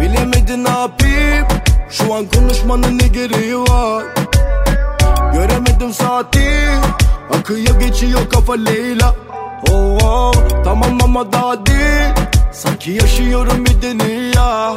[0.00, 1.46] Bilemedin ne yapayım
[1.90, 4.04] Şu an konuşmanın ne gereği var?
[5.32, 6.48] Göremedim saati.
[7.38, 9.14] Akıyor geçiyor kafa Leyla.
[9.70, 10.32] Oh, oh,
[10.64, 12.14] Tamam ama daha değil.
[12.52, 14.74] Sanki yaşıyorum bir dünya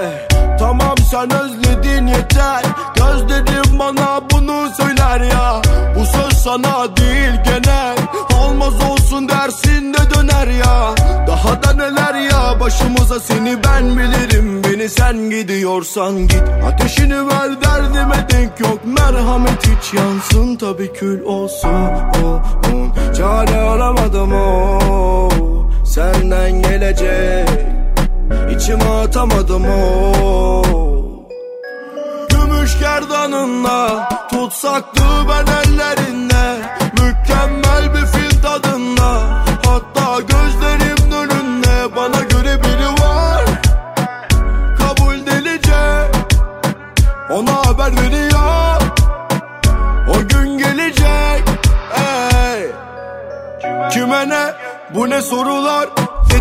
[0.00, 2.62] eh, Tamam sen özledin yeter.
[2.96, 5.62] Gözlerim bana bunu söyler ya.
[5.96, 7.96] Bu söz sana değil genel.
[8.42, 10.94] Olmaz olsun dersin de döner ya.
[11.26, 14.62] Daha da neler ya başımıza seni ben bilirim.
[14.64, 16.42] Beni sen gidiyorsan git.
[16.66, 18.80] Ateşini ver derdime denk yok.
[18.84, 21.70] Merhamet hiç yansın tabi kül olsun.
[22.24, 22.42] Oh,
[22.74, 23.14] oh.
[23.16, 24.78] Çare aramadım o
[25.84, 27.81] Senden gelecek
[28.62, 30.62] İçime atamadım o
[32.28, 36.62] Gümüş gerdanınla Tutsaktı ben ellerinde.
[36.92, 39.20] Mükemmel bir fil tadında
[39.66, 41.96] Hatta gözlerim önünde.
[41.96, 43.44] Bana göre biri var.
[44.78, 46.10] Kabul delice
[47.30, 48.82] Ona haber veriyor.
[50.08, 51.44] O gün gelecek
[51.96, 52.66] Ey.
[53.90, 54.52] Kime ne?
[54.94, 55.88] Bu ne sorular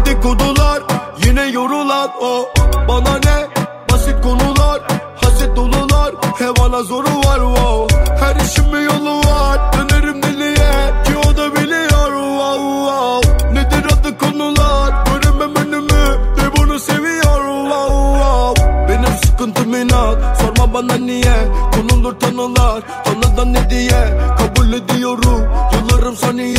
[0.06, 0.84] Dedikodular
[1.26, 2.50] yine yorulan o.
[2.88, 3.48] Bana ne?
[3.92, 4.82] Basit konular
[5.22, 6.12] Haset dolular.
[6.40, 7.88] Hevana zoru var wow.
[8.20, 9.74] Her işin bir yolu var.
[9.74, 10.72] Dönerim deliye
[11.06, 13.54] ki o da biliyor wow, wow.
[13.54, 14.94] Nedir adı konular?
[15.06, 18.88] Göremem önümü de bunu seviyor wow, wow.
[18.90, 21.36] Benim sıkıntım inat Sorma bana niye?
[21.76, 24.20] Konulur tanılar Tanıdan ne diye?
[24.38, 25.42] Kabul ediyorum
[25.74, 26.58] Yıllarım saniye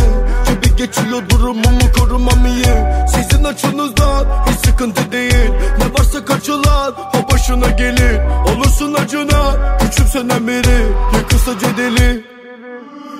[0.77, 2.75] geçiyor durumumu korumam iyi.
[3.09, 5.51] Sizin açınızdan hiç sıkıntı değil.
[5.79, 8.21] Ne varsa kaçılan O başına gelir.
[8.47, 10.87] Olursun acına Küçümsenen biri.
[11.15, 12.25] Yakılsa deli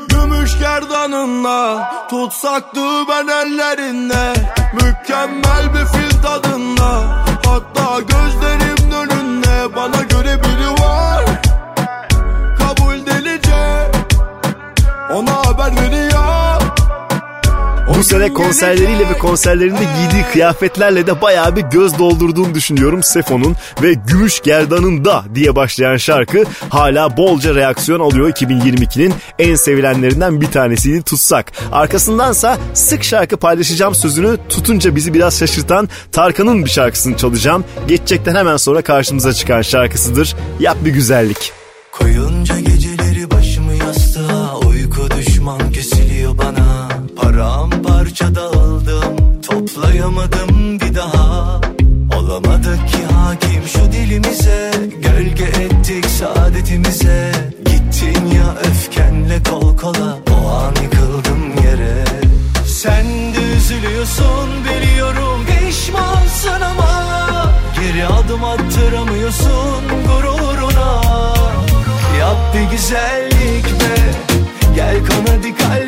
[0.09, 4.33] Gümüş gerdanınla Tutsaktı ben ellerinde.
[4.73, 7.23] Mükemmel bir fil tadında.
[7.47, 11.25] Hatta gözlerim önünde Bana göre biri var.
[12.59, 13.91] Kabul delice
[15.15, 15.42] Ona
[18.03, 23.95] Bu sene konserleriyle ve konserlerinde giydiği kıyafetlerle de bayağı bir göz doldurduğunu düşünüyorum Sefo'nun ve
[23.95, 31.53] Gümüş Gerdanında diye başlayan şarkı hala bolca reaksiyon alıyor 2022'nin en sevilenlerinden bir tanesiydi Tutsak.
[31.73, 37.65] Arkasındansa sık şarkı paylaşacağım sözünü tutunca bizi biraz şaşırtan Tarkan'ın bir şarkısını çalacağım.
[37.89, 41.53] Geçecekten hemen sonra karşımıza çıkan şarkısıdır Yap Bir Güzellik.
[41.93, 46.83] Koyunca geceleri başımı yastığa Uyku düşman kesiliyor bana
[48.13, 51.61] Paramparça dağıldım Toplayamadım bir daha.
[52.19, 57.33] Olamadık ki hakim şu dilimize Gölge ettik saadetimize.
[57.65, 62.05] Gittin ya öfkenle kol kola O an yıkıldım yere.
[62.67, 67.23] Sen de üzülüyorsun biliyorum Pişmansın ama.
[67.81, 71.03] Geri adım attıramıyorsun gururuna.
[72.19, 73.97] Yap bir güzellik be
[74.75, 75.82] Gel kon hadi kalbime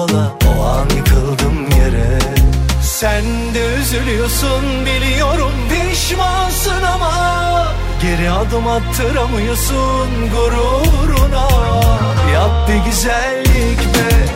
[0.00, 0.32] kola.
[0.58, 2.18] O an yıkıldım yere.
[2.82, 3.24] Sen
[3.54, 7.66] de üzülüyorsun biliyorum pişmansın ama
[8.02, 11.48] Geri adım attıramıyorsun gururuna.
[12.34, 14.26] Yap bir güzellik be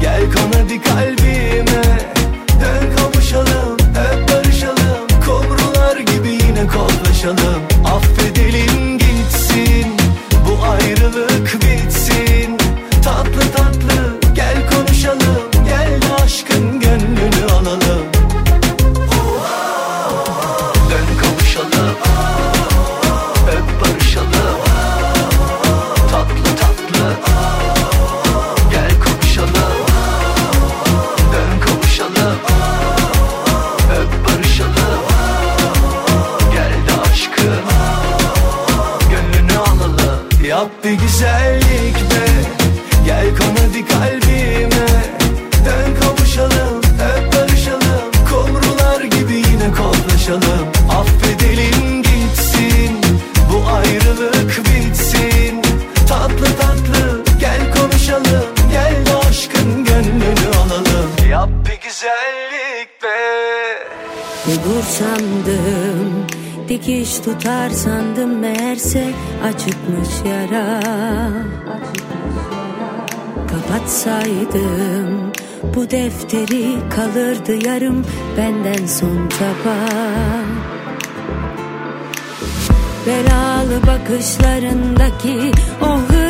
[0.00, 1.82] Gel kan hadi kalbime.
[2.60, 7.71] Dön kavuşalım öp barışalım Kumrular gibi yine kollaşalım
[67.24, 69.10] tutar sandım meğerse
[69.44, 70.80] açıkmış yara.
[73.50, 75.32] Kapatsaydım
[75.74, 78.06] bu defteri kalırdı yarım
[78.38, 79.76] benden son çaba
[83.06, 85.52] Belalı bakışlarındaki
[85.82, 86.21] o hırsız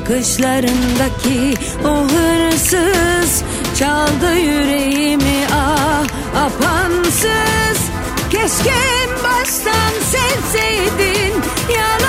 [0.00, 3.42] bakışlarındaki o hırsız
[3.78, 6.04] çaldı yüreğimi ah
[6.36, 7.80] apansız.
[8.30, 8.80] Keşke
[9.24, 11.34] baştan sevseydin
[11.74, 11.99] yalansız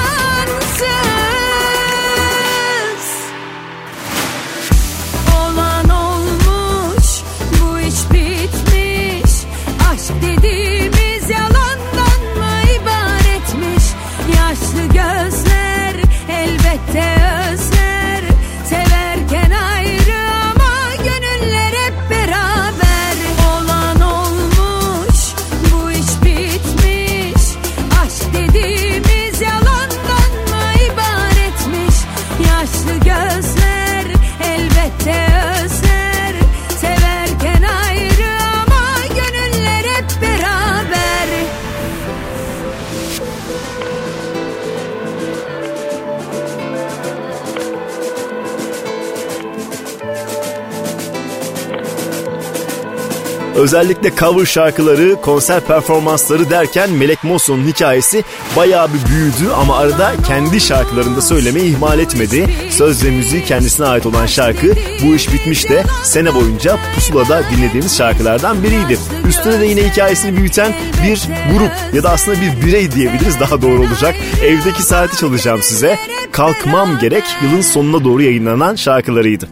[53.72, 58.24] Özellikle cover şarkıları, konser performansları derken Melek Mosso'nun hikayesi
[58.55, 62.47] bayağı bir büyüdü ama arada kendi şarkılarında söylemeyi ihmal etmedi.
[62.69, 64.67] Söz ve müziği kendisine ait olan şarkı
[65.03, 68.97] Bu iş bitmiş de sene boyunca Pusula'da dinlediğimiz şarkılardan biriydi.
[69.28, 73.82] Üstüne de yine hikayesini büyüten bir grup ya da aslında bir birey diyebiliriz daha doğru
[73.82, 74.15] olacak.
[74.43, 75.97] Evdeki saati çalacağım size.
[76.32, 79.47] Kalkmam gerek yılın sonuna doğru yayınlanan şarkılarıydı.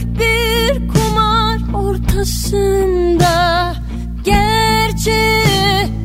[0.00, 3.34] büyük bir kumar ortasında
[4.24, 5.42] Gerçi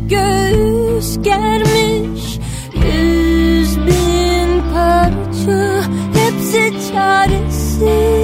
[0.10, 2.40] göğüs germiş.
[2.76, 5.82] Yüz bin parça
[6.14, 8.19] Hepsi çaresiz.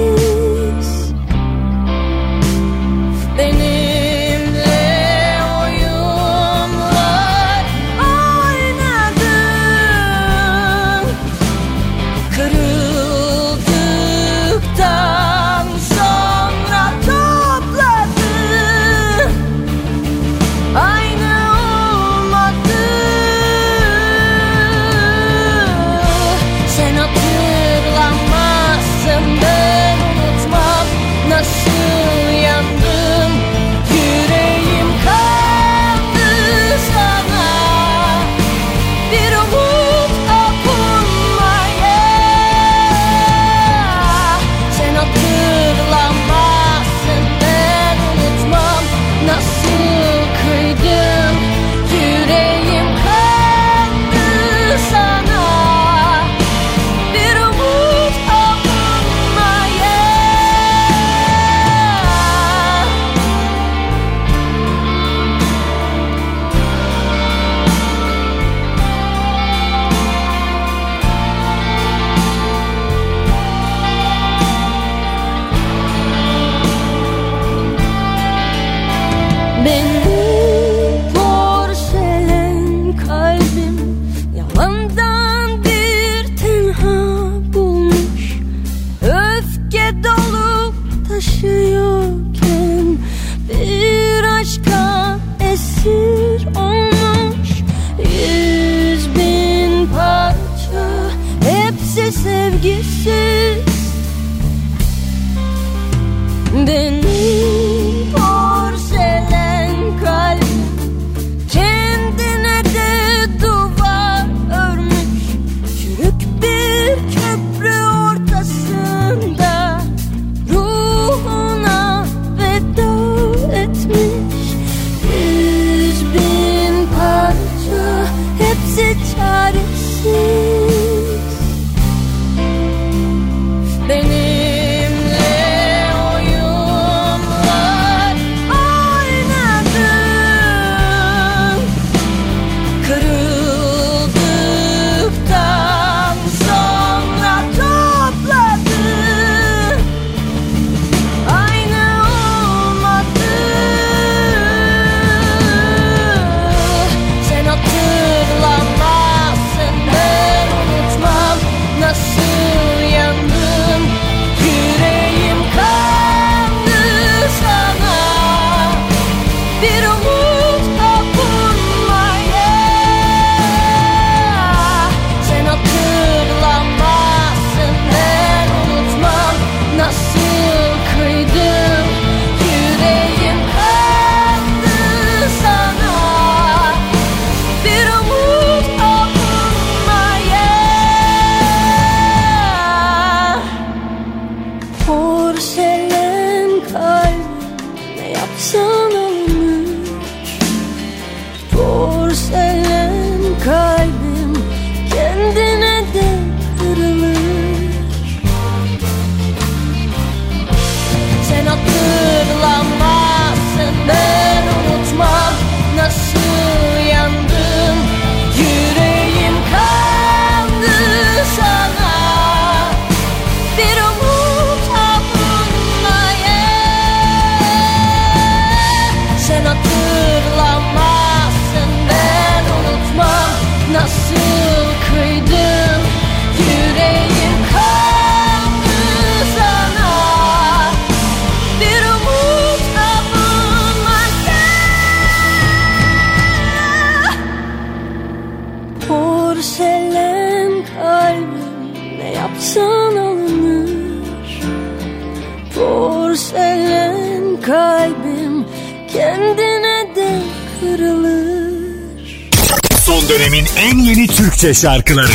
[264.46, 265.06] Türkçe şarkıları.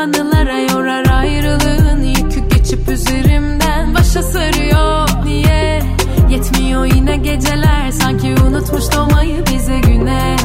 [0.00, 3.94] Anılara yorar ayrılığın yükü geçip üzerimden.
[3.94, 5.82] Başa sarıyor niye?
[6.30, 7.90] Yetmiyor yine geceler.
[7.90, 10.40] Sanki unutmuş doğmayı bize güneş.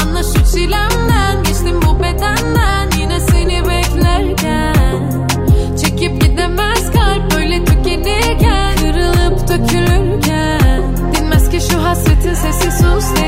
[0.00, 2.90] Anla şu çilemden Geçtim bu bedenden.
[3.00, 5.10] Yine seni beklerken.
[5.82, 8.76] Çekip gidemez kalp Böyle tükenirken.
[8.76, 10.82] Kırılıp dökülürken.
[11.14, 13.25] Dinmez ki şu hasretin sesi sus diye.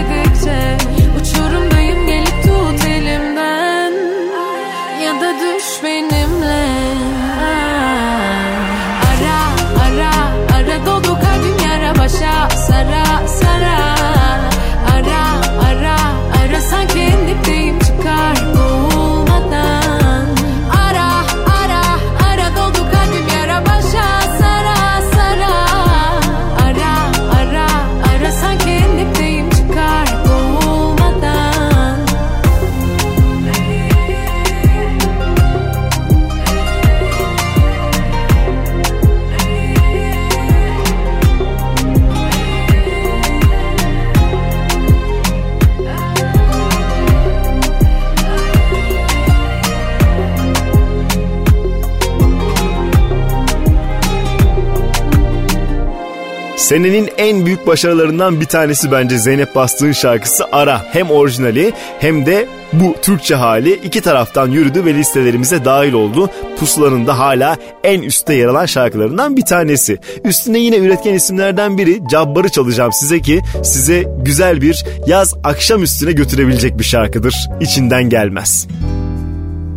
[56.68, 60.82] Senenin en büyük başarılarından bir tanesi bence Zeynep Bastık'ın şarkısı Ara.
[60.92, 66.30] Hem orijinali hem de bu Türkçe hali iki taraftan yürüdü ve listelerimize dahil oldu.
[66.58, 69.98] Pusulanın da hala en üstte yer alan şarkılarından bir tanesi.
[70.24, 76.12] Üstüne yine üretken isimlerden biri Cabbar'ı çalacağım size ki size güzel bir yaz akşam üstüne
[76.12, 77.34] götürebilecek bir şarkıdır.
[77.60, 78.68] İçinden gelmez.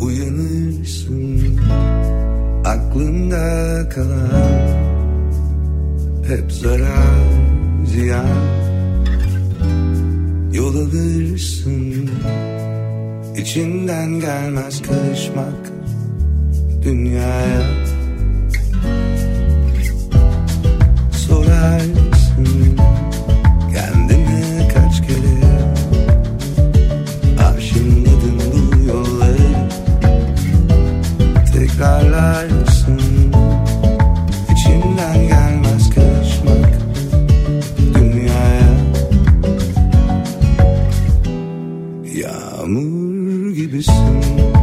[0.01, 1.59] Uyanırsın
[2.65, 4.80] aklında kalan
[6.31, 7.27] hep zarar
[7.85, 8.25] ziyan.
[10.53, 12.09] Yol alırsın
[13.37, 15.71] içinden gelmez karışmak
[16.83, 17.61] dünyaya.
[21.27, 22.77] Sorarsın
[23.73, 25.73] kendine kaç kere?
[27.47, 29.69] Aşınladın bu yolları.
[31.53, 32.70] Tekrarlarsın
[42.13, 44.60] Yağmur gibisin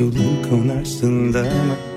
[0.00, 1.93] Olur konarsın dama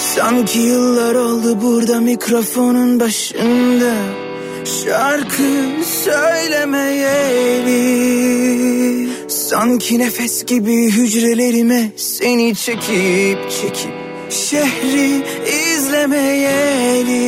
[0.00, 3.94] Sanki yıllar oldu burada mikrofonun başında.
[4.84, 5.68] Şarkı
[6.04, 7.80] söylemeyeli
[9.28, 13.92] Sanki nefes gibi hücrelerime seni çekip çekip
[14.30, 15.24] Şehri
[15.74, 17.20] izlemeyeli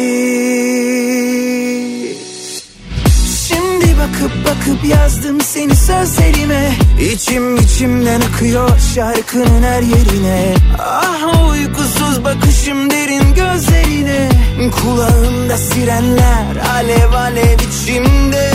[3.48, 6.72] Şimdi bakıp bakıp yazdım seni sözlerime.
[7.12, 10.54] İçim içimden akıyor şarkının her yerine.
[10.78, 14.28] Ah uykusuz bakışım derin gözlerine
[14.70, 18.52] Kulağımda sirenler alev alev içimde.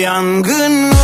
[0.00, 0.97] Yangın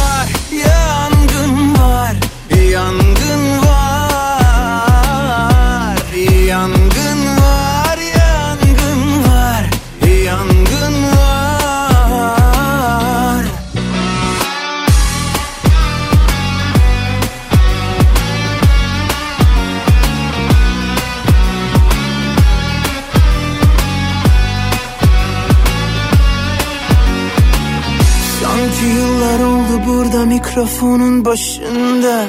[30.45, 32.25] mikrofonun başında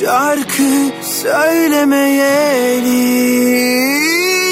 [0.00, 2.96] Şarkı söylemeyeli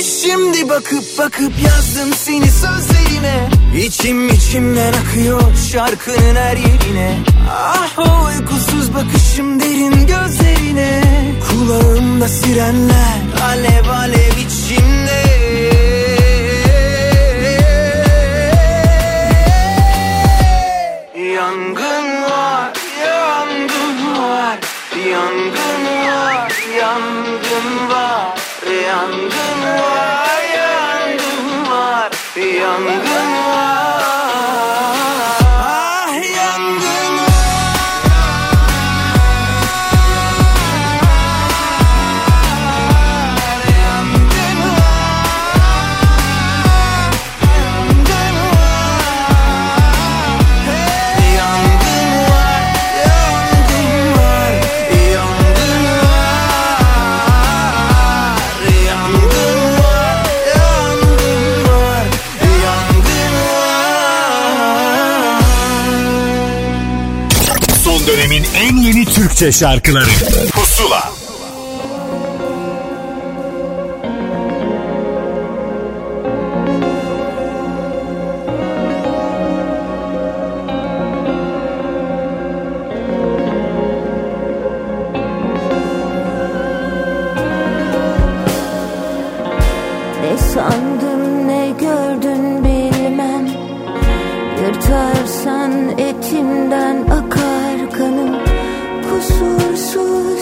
[0.05, 3.49] Şimdi bakıp bakıp yazdım seni sözlerime.
[3.77, 5.43] İçim içimden akıyor
[5.73, 7.19] şarkının her yerine.
[7.51, 11.03] Ah o uykusuz bakışım derin gözlerine.
[11.49, 14.54] Kulağımda sirenler alev alev içimde
[69.35, 70.05] Türkçe şarkıları.
[70.53, 71.13] Pusula.
[90.23, 93.49] Ne sandın ne gördün bilmem.
[94.63, 97.54] Yırtarsan etimden akar
[99.95, 100.34] 说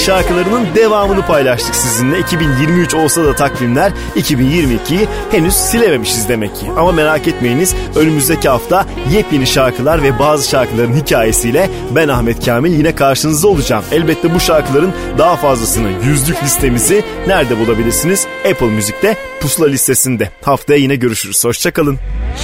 [0.00, 2.18] şarkılarının devamını paylaştık sizinle.
[2.18, 6.66] 2023 olsa da takvimler 2022'yi henüz silememişiz demek ki.
[6.76, 12.94] Ama merak etmeyiniz önümüzdeki hafta yepyeni şarkılar ve bazı şarkıların hikayesiyle ben Ahmet Kamil yine
[12.94, 13.84] karşınızda olacağım.
[13.92, 18.26] Elbette bu şarkıların daha fazlasını yüzlük listemizi nerede bulabilirsiniz?
[18.50, 20.30] Apple Müzik'te pusula listesinde.
[20.42, 21.44] Haftaya yine görüşürüz.
[21.44, 21.98] Hoşçakalın.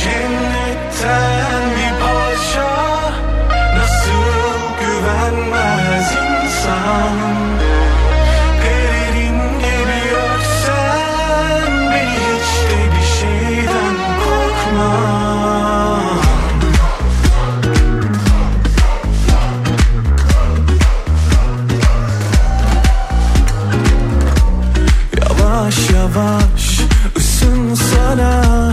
[0.05, 1.56] Cennetten
[26.07, 26.81] Yavaş
[27.17, 28.66] ısınsana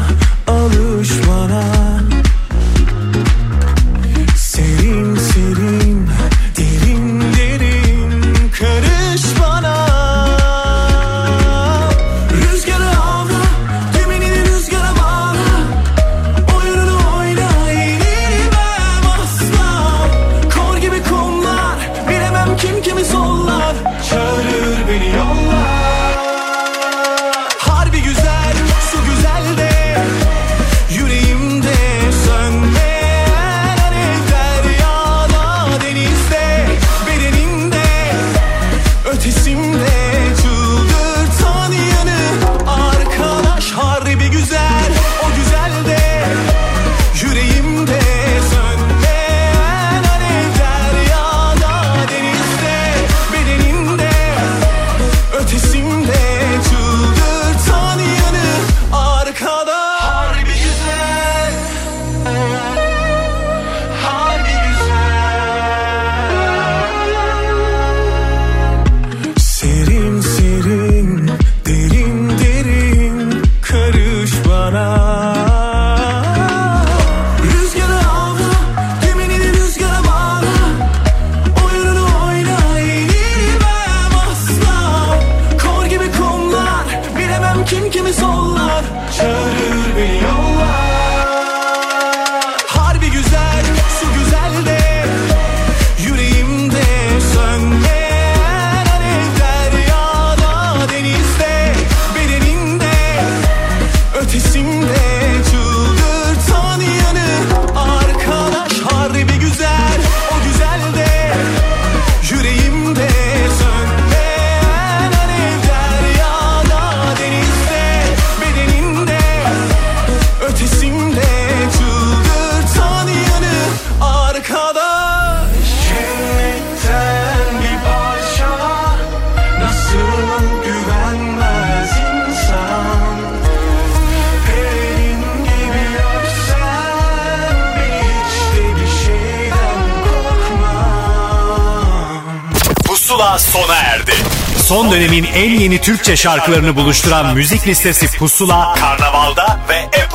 [145.64, 150.13] yeni Türkçe şarkılarını buluşturan müzik listesi Pusula, Karnaval'da ve Apple